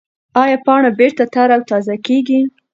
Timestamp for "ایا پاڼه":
0.41-0.89